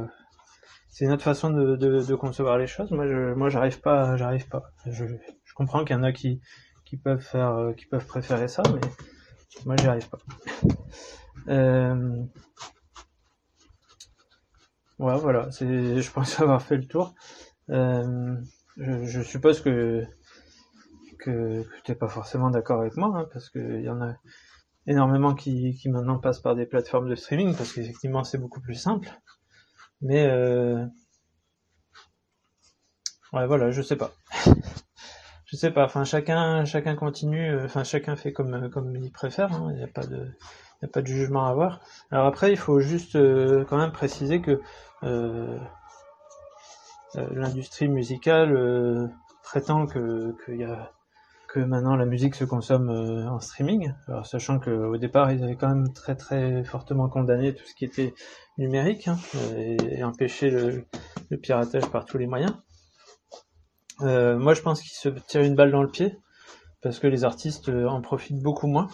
c'est 0.92 1.06
notre 1.06 1.24
façon 1.24 1.50
de, 1.50 1.74
de, 1.74 2.02
de, 2.02 2.14
concevoir 2.14 2.58
les 2.58 2.66
choses. 2.66 2.90
Moi, 2.90 3.08
je, 3.08 3.32
moi, 3.32 3.48
j'arrive 3.48 3.80
pas, 3.80 4.16
j'arrive 4.16 4.46
pas. 4.48 4.62
Je, 4.86 5.06
je 5.42 5.54
comprends 5.54 5.84
qu'il 5.84 5.96
y 5.96 5.98
en 5.98 6.02
a 6.02 6.12
qui, 6.12 6.40
qui 6.84 6.98
peuvent 6.98 7.22
faire, 7.22 7.72
qui 7.76 7.86
peuvent 7.86 8.06
préférer 8.06 8.46
ça, 8.46 8.62
mais 8.72 8.80
moi, 9.64 9.74
j'y 9.76 9.86
arrive 9.86 10.08
pas. 10.08 10.18
Euh... 11.48 12.22
Ouais, 14.98 15.18
voilà, 15.18 15.50
c'est, 15.50 16.00
je 16.00 16.12
pense 16.12 16.38
avoir 16.40 16.62
fait 16.62 16.76
le 16.76 16.86
tour. 16.86 17.14
Euh, 17.70 18.36
je, 18.76 19.04
je, 19.04 19.20
suppose 19.22 19.60
que 19.60 20.04
que, 21.18 21.62
que 21.62 21.82
t'es 21.84 21.94
pas 21.94 22.08
forcément 22.08 22.50
d'accord 22.50 22.80
avec 22.80 22.96
moi, 22.96 23.12
hein, 23.16 23.28
parce 23.32 23.48
qu'il 23.50 23.80
y 23.80 23.88
en 23.88 24.02
a 24.02 24.14
énormément 24.86 25.34
qui, 25.34 25.74
qui 25.74 25.88
maintenant 25.88 26.18
passent 26.18 26.40
par 26.40 26.54
des 26.54 26.66
plateformes 26.66 27.08
de 27.08 27.14
streaming, 27.14 27.56
parce 27.56 27.72
qu'effectivement 27.72 28.24
c'est 28.24 28.38
beaucoup 28.38 28.60
plus 28.60 28.74
simple. 28.74 29.08
Mais 30.02 30.26
euh... 30.26 30.84
voilà, 33.32 33.70
je 33.70 33.82
sais 33.82 33.96
pas. 33.96 34.12
je 35.46 35.56
sais 35.56 35.70
pas. 35.70 35.84
Enfin, 35.84 36.04
chacun, 36.04 36.64
chacun 36.64 36.94
continue. 36.96 37.50
Euh, 37.50 37.64
enfin, 37.64 37.84
chacun 37.84 38.16
fait 38.16 38.32
comme 38.32 38.68
comme 38.70 38.96
il 38.96 39.10
préfère. 39.10 39.52
Hein, 39.52 39.68
il 39.70 39.76
n'y 39.76 39.84
a 39.84 40.88
pas 40.88 41.02
de 41.02 41.06
jugement 41.06 41.46
à 41.46 41.50
avoir. 41.50 41.80
Alors 42.10 42.26
après, 42.26 42.52
il 42.52 42.58
faut 42.58 42.80
juste 42.80 43.16
euh, 43.16 43.64
quand 43.68 43.78
même 43.78 43.92
préciser 43.92 44.40
que 44.40 44.60
l'industrie 47.14 47.88
musicale 47.88 49.10
prétend 49.42 49.86
que, 49.86 50.34
que, 50.44 50.52
y 50.52 50.64
a, 50.64 50.92
que 51.52 51.60
maintenant 51.60 51.96
la 51.96 52.06
musique 52.06 52.34
se 52.34 52.44
consomme 52.44 52.88
euh, 52.88 53.28
en 53.28 53.40
streaming. 53.40 53.92
Alors 54.08 54.26
sachant 54.26 54.58
qu'au 54.58 54.96
départ, 54.96 55.32
ils 55.32 55.42
avaient 55.44 55.56
quand 55.56 55.68
même 55.68 55.92
très 55.92 56.16
très 56.16 56.64
fortement 56.64 57.08
condamné 57.08 57.54
tout 57.54 57.64
ce 57.66 57.74
qui 57.74 57.84
était 57.84 58.14
numérique 58.58 59.08
hein, 59.08 59.18
et, 59.56 59.76
et, 59.98 60.04
empêché 60.04 60.50
le, 60.50 60.86
piratage 61.40 61.86
par 61.90 62.04
tous 62.04 62.18
les 62.18 62.26
moyens. 62.26 62.52
moi, 64.00 64.54
je 64.54 64.60
pense 64.60 64.80
qu'ils 64.80 64.92
se 64.92 65.08
tirent 65.08 65.42
une 65.42 65.54
balle 65.54 65.70
dans 65.70 65.82
le 65.82 65.90
pied 65.90 66.18
parce 66.82 66.98
que 66.98 67.06
les 67.06 67.24
artistes 67.24 67.68
en 67.68 68.00
profitent 68.00 68.42
beaucoup 68.42 68.66
moins 68.66 68.88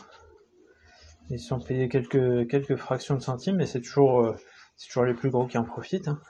ils 1.30 1.40
sont 1.40 1.60
payés 1.60 1.88
quelques, 1.88 2.48
quelques 2.48 2.76
fractions 2.76 3.14
de 3.14 3.20
centimes, 3.20 3.56
mais 3.56 3.66
c'est 3.66 3.80
toujours, 3.80 4.20
euh, 4.20 4.36
c'est 4.76 4.88
toujours 4.88 5.04
les 5.04 5.14
plus 5.14 5.30
gros 5.30 5.46
qui 5.46 5.58
en 5.58 5.64
profitent. 5.64 6.08
Hein. 6.08 6.20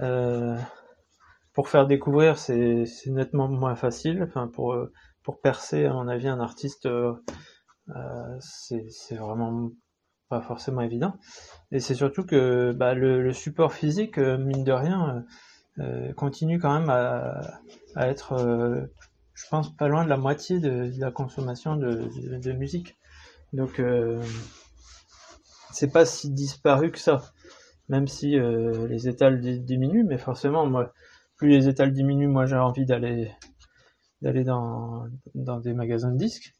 Euh, 0.00 0.56
pour 1.52 1.68
faire 1.68 1.86
découvrir, 1.86 2.38
c'est 2.38 2.84
nettement 3.06 3.48
moins 3.48 3.74
facile. 3.74 4.22
Enfin, 4.22 4.46
pour, 4.46 4.74
euh, 4.74 4.92
pour 5.28 5.42
percer, 5.42 5.84
à 5.84 5.92
mon 5.92 6.08
avis, 6.08 6.26
un 6.26 6.40
artiste, 6.40 6.86
euh, 6.86 7.12
c'est 8.40 9.14
vraiment 9.14 9.72
pas 10.30 10.40
forcément 10.40 10.80
évident. 10.80 11.16
Et 11.70 11.80
c'est 11.80 11.94
surtout 11.94 12.24
que 12.24 12.72
bah, 12.72 12.94
le, 12.94 13.30
support 13.34 13.74
physique, 13.74 14.16
mine 14.16 14.64
de 14.64 14.72
rien, 14.72 15.26
continue 16.16 16.58
quand 16.58 16.80
même 16.80 16.88
à, 16.88 17.42
être, 18.08 18.88
je 19.34 19.44
pense, 19.50 19.76
pas 19.76 19.88
loin 19.88 20.02
de 20.02 20.08
la 20.08 20.16
moitié 20.16 20.60
de, 20.60 20.90
la 20.98 21.10
consommation 21.10 21.76
de, 21.76 22.52
musique. 22.52 22.96
Donc, 23.52 23.82
c'est 25.72 25.92
pas 25.92 26.06
si 26.06 26.30
disparu 26.30 26.90
que 26.90 26.98
ça 26.98 27.20
même 27.90 28.06
si 28.06 28.38
euh, 28.38 28.86
les 28.88 29.08
étals 29.08 29.40
diminuent, 29.40 30.04
mais 30.04 30.18
forcément, 30.18 30.66
moi, 30.66 30.92
plus 31.36 31.48
les 31.48 31.68
étals 31.68 31.92
diminuent, 31.92 32.28
moi 32.28 32.46
j'ai 32.46 32.56
envie 32.56 32.84
d'aller 32.84 33.30
d'aller 34.22 34.44
dans, 34.44 35.06
dans 35.34 35.60
des 35.60 35.74
magasins 35.74 36.12
de 36.12 36.18
disques, 36.18 36.54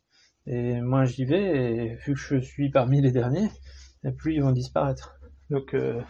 et 0.46 0.80
moins 0.80 1.04
j'y 1.04 1.24
vais, 1.24 1.76
et 1.76 1.94
vu 1.96 2.14
que 2.14 2.20
je 2.20 2.38
suis 2.38 2.70
parmi 2.70 3.00
les 3.00 3.12
derniers, 3.12 3.50
et 4.04 4.12
plus 4.12 4.34
ils 4.34 4.42
vont 4.42 4.52
disparaître. 4.52 5.18
Donc 5.50 5.74
euh, 5.74 6.00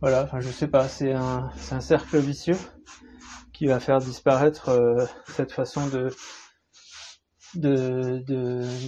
voilà, 0.00 0.22
enfin 0.24 0.40
je 0.40 0.48
sais 0.48 0.68
pas, 0.68 0.88
c'est 0.88 1.12
un, 1.12 1.50
un 1.70 1.80
cercle 1.80 2.18
vicieux 2.18 2.58
qui 3.52 3.66
va 3.66 3.80
faire 3.80 3.98
disparaître 3.98 4.70
euh, 4.70 5.04
cette 5.26 5.52
façon 5.52 5.86
de 5.88 6.08
de, 7.54 8.22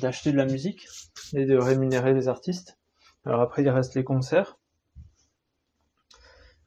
d'acheter 0.00 0.30
de 0.30 0.36
la 0.36 0.46
musique 0.46 0.86
et 1.34 1.46
de 1.46 1.56
rémunérer 1.56 2.14
les 2.14 2.28
artistes. 2.28 2.78
Alors 3.24 3.40
après 3.40 3.62
il 3.62 3.68
reste 3.68 3.94
les 3.94 4.04
concerts, 4.04 4.56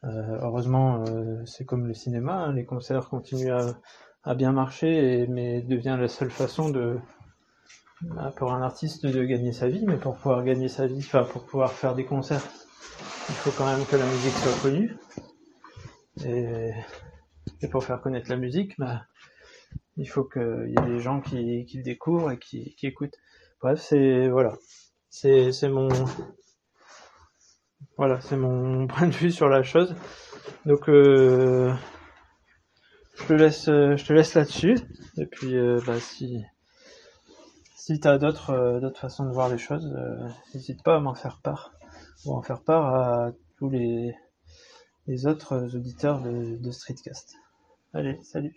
euh, 0.06 0.38
heureusement, 0.42 1.04
euh, 1.08 1.44
c'est 1.46 1.66
comme 1.66 1.88
le 1.88 1.94
cinéma, 1.94 2.34
hein, 2.34 2.54
les 2.54 2.66
concerts 2.66 3.10
continuent 3.10 3.54
à, 3.54 3.80
bien 4.34 4.51
marcher, 4.51 5.27
mais 5.27 5.62
devient 5.62 5.98
la 6.00 6.08
seule 6.08 6.32
façon 6.32 6.70
de 6.70 6.98
bah, 8.01 8.34
pour 8.36 8.53
un 8.53 8.62
artiste 8.62 9.05
de 9.05 9.24
gagner 9.24 9.51
sa 9.51 9.67
vie. 9.67 9.86
Mais 9.86 9.98
pour 9.98 10.15
pouvoir 10.15 10.44
gagner 10.44 10.67
sa 10.67 10.88
vie, 10.88 10.98
enfin 10.98 11.24
pour 11.24 11.46
pouvoir 11.46 11.72
faire 11.72 11.94
des 11.94 12.05
concerts, 12.05 12.41
il 13.29 13.36
faut 13.36 13.51
quand 13.51 13.65
même 13.65 13.86
que 13.86 13.96
la 13.96 14.05
musique 14.08 14.36
soit 14.38 14.60
connue. 14.62 14.98
Et, 16.25 16.72
pour 17.72 17.84
faire 17.84 18.01
connaître 18.01 18.29
la 18.29 18.38
musique, 18.38 18.74
bah, 18.79 19.05
il 19.98 20.08
faut 20.08 20.24
qu'il 20.24 20.70
y 20.70 20.82
ait 20.82 20.88
des 20.88 21.00
gens 21.00 21.22
qui, 21.22 21.67
le 21.74 21.84
découvrent 21.84 22.32
et 22.32 22.39
qui, 22.39 22.74
qui 22.75 22.88
écoutent. 22.88 23.17
Bref, 23.62 23.79
c'est 23.79 24.27
voilà, 24.29 24.53
c'est 25.10 25.70
mon 25.70 25.89
voilà, 27.98 28.20
c'est 28.22 28.36
mon 28.38 28.88
point 28.88 29.08
de 29.08 29.13
vue 29.13 29.32
sur 29.32 29.50
la 29.50 29.63
chose. 29.63 29.96
Donc, 30.65 30.89
euh, 30.89 31.74
je 33.16 33.26
te 33.26 33.34
laisse, 33.34 33.68
euh, 33.68 33.98
je 33.98 34.06
te 34.06 34.14
laisse 34.14 34.34
là-dessus. 34.34 34.78
Et 35.18 35.26
puis, 35.26 35.56
euh, 35.56 35.80
bah, 35.86 36.00
si, 36.00 36.44
si 37.76 38.00
t'as 38.00 38.18
d'autres, 38.18 38.80
d'autres 38.82 39.00
façons 39.00 39.26
de 39.26 39.32
voir 39.32 39.50
les 39.50 39.58
choses, 39.58 39.96
n'hésite 40.54 40.84
pas 40.84 40.98
à 40.98 41.00
m'en 41.00 41.16
faire 41.16 41.40
part 41.42 41.72
ou 42.26 42.34
en 42.34 42.42
faire 42.42 42.62
part 42.62 42.96
à 42.96 43.32
tous 43.58 43.70
les, 43.70 44.16
les 45.08 45.28
autres 45.28 45.76
auditeurs 45.76 46.22
de, 46.22 46.58
de 46.58 46.72
Streetcast. 46.72 47.36
Allez, 47.94 48.20
salut. 48.24 48.54